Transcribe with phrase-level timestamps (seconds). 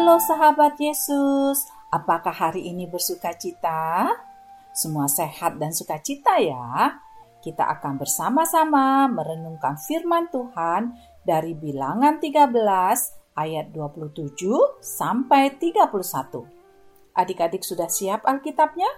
[0.00, 4.08] Halo sahabat Yesus, apakah hari ini bersuka cita?
[4.72, 6.96] Semua sehat dan sukacita ya.
[7.44, 12.48] Kita akan bersama-sama merenungkan firman Tuhan dari bilangan 13
[13.44, 16.48] ayat 27 sampai 31.
[17.12, 18.88] Adik-adik sudah siap Alkitabnya?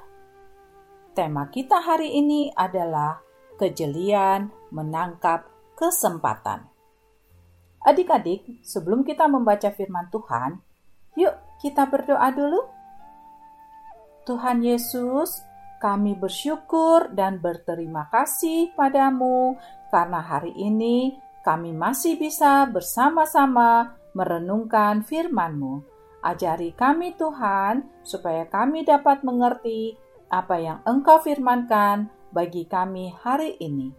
[1.19, 3.19] Tema kita hari ini adalah
[3.59, 6.71] kejelian menangkap kesempatan.
[7.83, 10.63] Adik-adik, sebelum kita membaca firman Tuhan,
[11.19, 12.61] yuk kita berdoa dulu.
[14.23, 15.43] Tuhan Yesus,
[15.83, 19.59] kami bersyukur dan berterima kasih padamu
[19.91, 25.83] karena hari ini kami masih bisa bersama-sama merenungkan firman-Mu.
[26.23, 29.99] Ajari kami Tuhan, supaya kami dapat mengerti
[30.31, 33.91] apa yang Engkau firmankan bagi kami hari ini.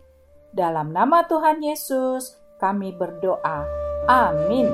[0.56, 3.68] Dalam nama Tuhan Yesus, kami berdoa.
[4.08, 4.72] Amin.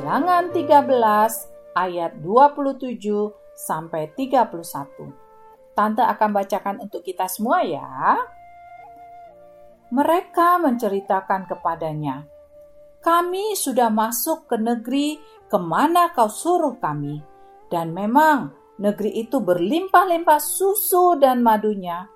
[0.00, 3.04] Bilangan 13 ayat 27
[3.52, 5.12] sampai 31.
[5.76, 8.16] Tante akan bacakan untuk kita semua ya.
[9.92, 12.24] Mereka menceritakan kepadanya,
[13.04, 15.20] kami sudah masuk ke negeri
[15.52, 17.20] ke mana kau suruh kami.
[17.68, 22.08] Dan memang negeri itu berlimpah-limpah susu dan madunya.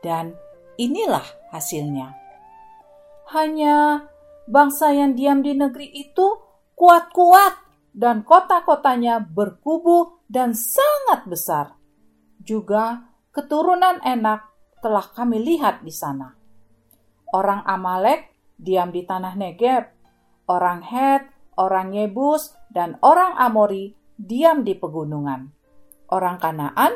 [0.00, 0.32] Dan
[0.80, 2.08] inilah hasilnya
[3.36, 4.08] hanya
[4.48, 6.47] bangsa yang diam di negeri itu
[6.78, 7.58] kuat-kuat
[7.90, 11.66] dan kota-kotanya berkubu dan sangat besar.
[12.38, 14.46] Juga keturunan enak
[14.78, 16.38] telah kami lihat di sana.
[17.34, 19.90] Orang Amalek diam di tanah Negeb,
[20.46, 21.26] orang Het,
[21.58, 25.50] orang Yebus, dan orang Amori diam di pegunungan.
[26.08, 26.94] Orang Kanaan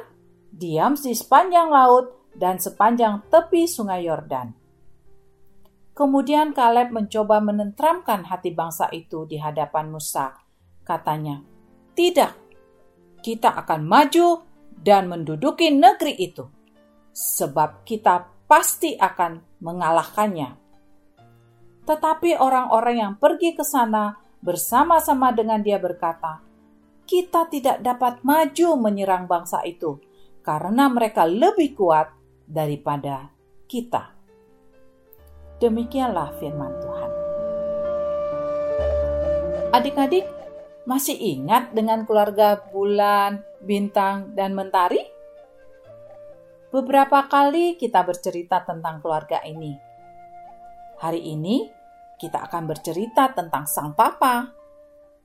[0.55, 4.62] diam di sepanjang laut dan sepanjang tepi sungai Yordan
[5.93, 10.33] Kemudian Kaleb mencoba menentramkan hati bangsa itu di hadapan Musa.
[10.81, 11.45] Katanya,
[11.93, 12.33] "Tidak,
[13.21, 14.41] kita akan maju
[14.73, 16.49] dan menduduki negeri itu,
[17.13, 20.57] sebab kita pasti akan mengalahkannya."
[21.85, 26.41] Tetapi orang-orang yang pergi ke sana bersama-sama dengan dia berkata,
[27.05, 30.01] "Kita tidak dapat maju menyerang bangsa itu
[30.41, 32.09] karena mereka lebih kuat
[32.49, 33.29] daripada
[33.69, 34.22] kita."
[35.63, 37.11] Demikianlah firman Tuhan.
[39.71, 40.27] Adik-adik,
[40.83, 44.99] masih ingat dengan keluarga bulan, bintang, dan mentari?
[46.75, 49.79] Beberapa kali kita bercerita tentang keluarga ini.
[50.99, 51.71] Hari ini
[52.19, 54.51] kita akan bercerita tentang sang papa.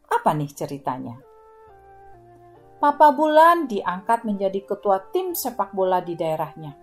[0.05, 1.17] Apa nih ceritanya?
[2.77, 6.77] Papa Bulan diangkat menjadi ketua tim sepak bola di daerahnya.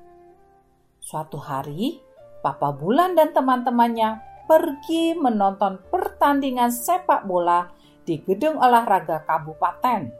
[0.98, 2.13] Suatu hari,
[2.44, 7.72] Papa Bulan dan teman-temannya pergi menonton pertandingan sepak bola
[8.04, 10.12] di gedung olahraga kabupaten.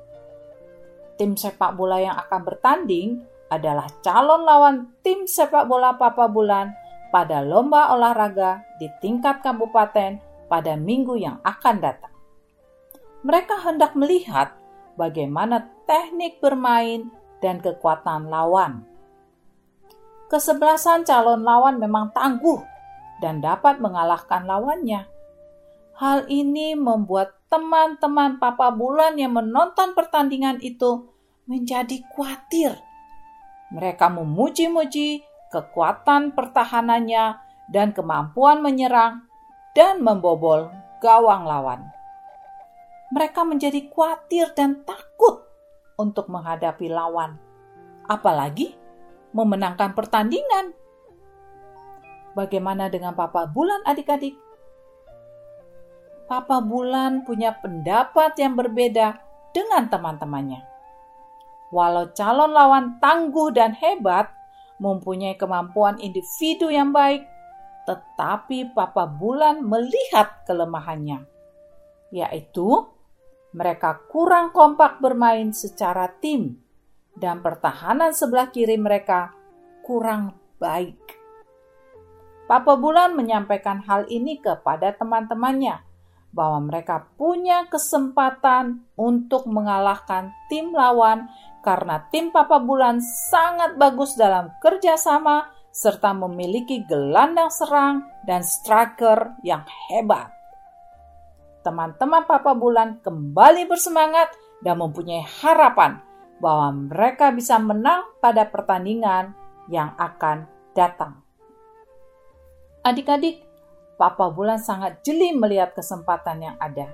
[1.20, 3.20] Tim sepak bola yang akan bertanding
[3.52, 6.72] adalah calon lawan tim sepak bola Papa Bulan
[7.12, 10.16] pada lomba olahraga di tingkat kabupaten
[10.48, 12.14] pada minggu yang akan datang.
[13.20, 14.56] Mereka hendak melihat
[14.96, 17.12] bagaimana teknik bermain
[17.44, 18.93] dan kekuatan lawan
[20.34, 22.58] kesebelasan calon lawan memang tangguh
[23.22, 25.06] dan dapat mengalahkan lawannya.
[25.94, 31.06] Hal ini membuat teman-teman Papa Bulan yang menonton pertandingan itu
[31.46, 32.74] menjadi khawatir.
[33.70, 35.22] Mereka memuji-muji
[35.54, 37.38] kekuatan pertahanannya
[37.70, 39.22] dan kemampuan menyerang
[39.78, 40.66] dan membobol
[40.98, 41.94] gawang lawan.
[43.14, 45.46] Mereka menjadi khawatir dan takut
[45.94, 47.38] untuk menghadapi lawan.
[48.10, 48.83] Apalagi
[49.34, 50.72] memenangkan pertandingan.
[52.38, 54.38] Bagaimana dengan Papa Bulan adik-adik?
[56.30, 59.20] Papa Bulan punya pendapat yang berbeda
[59.52, 60.62] dengan teman-temannya.
[61.74, 64.30] Walau calon lawan tangguh dan hebat,
[64.78, 67.26] mempunyai kemampuan individu yang baik,
[67.84, 71.26] tetapi Papa Bulan melihat kelemahannya,
[72.14, 72.88] yaitu
[73.54, 76.63] mereka kurang kompak bermain secara tim
[77.24, 79.32] dan pertahanan sebelah kiri mereka
[79.80, 81.00] kurang baik.
[82.44, 85.80] Papa Bulan menyampaikan hal ini kepada teman-temannya
[86.36, 91.32] bahwa mereka punya kesempatan untuk mengalahkan tim lawan
[91.64, 93.00] karena tim Papa Bulan
[93.32, 100.28] sangat bagus dalam kerjasama serta memiliki gelandang serang dan striker yang hebat.
[101.64, 104.28] Teman-teman Papa Bulan kembali bersemangat
[104.60, 106.04] dan mempunyai harapan
[106.42, 109.34] bahwa mereka bisa menang pada pertandingan
[109.70, 111.22] yang akan datang.
[112.84, 113.40] Adik-adik,
[113.96, 116.92] Papa Bulan sangat jeli melihat kesempatan yang ada.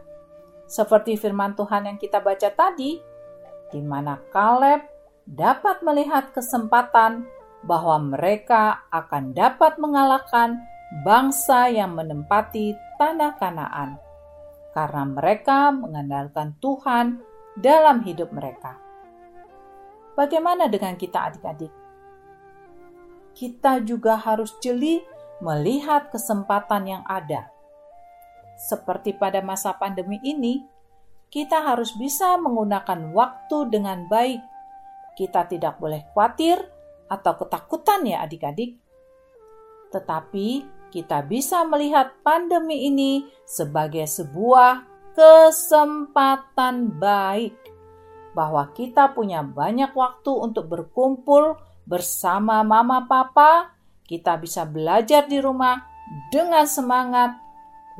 [0.70, 3.00] Seperti firman Tuhan yang kita baca tadi,
[3.74, 4.86] di mana Kaleb
[5.26, 7.26] dapat melihat kesempatan
[7.66, 10.62] bahwa mereka akan dapat mengalahkan
[11.02, 13.98] bangsa yang menempati tanah Kanaan
[14.70, 17.18] karena mereka mengandalkan Tuhan
[17.58, 18.78] dalam hidup mereka.
[20.20, 21.72] Bagaimana dengan kita adik-adik?
[23.32, 25.00] Kita juga harus jeli
[25.40, 27.48] melihat kesempatan yang ada
[28.60, 30.60] seperti pada masa pandemi ini,
[31.32, 34.44] kita harus bisa menggunakan waktu dengan baik.
[35.16, 36.60] Kita tidak boleh khawatir
[37.08, 38.76] atau ketakutan ya adik-adik.
[39.88, 40.48] Tetapi
[40.92, 44.84] kita bisa melihat pandemi ini sebagai sebuah
[45.16, 47.56] kesempatan baik
[48.40, 53.76] bahwa kita punya banyak waktu untuk berkumpul bersama mama papa,
[54.08, 55.76] kita bisa belajar di rumah
[56.32, 57.36] dengan semangat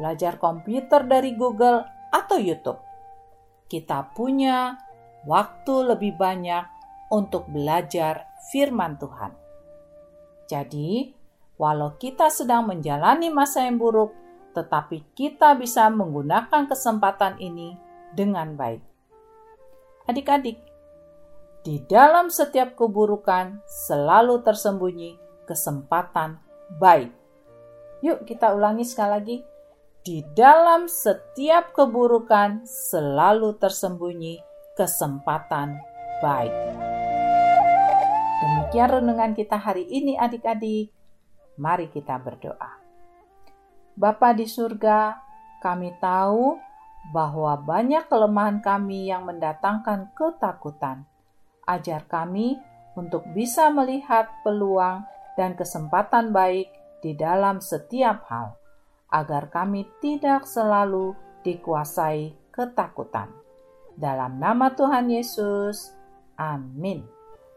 [0.01, 2.81] belajar komputer dari Google atau YouTube.
[3.69, 4.81] Kita punya
[5.29, 6.65] waktu lebih banyak
[7.13, 9.37] untuk belajar firman Tuhan.
[10.49, 11.13] Jadi,
[11.61, 14.17] walau kita sedang menjalani masa yang buruk,
[14.57, 17.77] tetapi kita bisa menggunakan kesempatan ini
[18.17, 18.90] dengan baik.
[20.09, 20.57] Adik-adik,
[21.61, 26.41] di dalam setiap keburukan selalu tersembunyi kesempatan
[26.81, 27.13] baik.
[28.01, 29.37] Yuk, kita ulangi sekali lagi
[30.01, 34.41] di dalam setiap keburukan selalu tersembunyi
[34.73, 35.77] kesempatan
[36.25, 36.55] baik.
[38.41, 40.89] Demikian renungan kita hari ini adik-adik.
[41.61, 42.81] Mari kita berdoa.
[43.93, 45.21] Bapa di surga,
[45.61, 46.70] kami tahu
[47.11, 51.07] bahwa banyak kelemahan kami yang mendatangkan ketakutan.
[51.67, 52.59] Ajar kami
[52.99, 55.07] untuk bisa melihat peluang
[55.39, 56.71] dan kesempatan baik
[57.03, 58.55] di dalam setiap hal
[59.11, 63.31] agar kami tidak selalu dikuasai ketakutan.
[63.99, 65.93] Dalam nama Tuhan Yesus,
[66.39, 67.03] amin.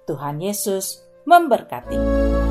[0.03, 2.42] Tuhan Yesus memberkati.